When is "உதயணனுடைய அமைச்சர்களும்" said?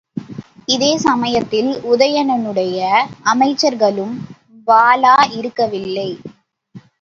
1.91-4.15